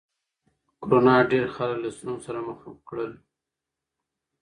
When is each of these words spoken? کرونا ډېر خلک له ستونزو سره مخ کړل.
کرونا 0.81 1.15
ډېر 1.31 1.45
خلک 1.55 1.77
له 1.83 1.89
ستونزو 1.97 2.23
سره 2.27 2.39
مخ 2.47 2.59
کړل. 2.89 3.11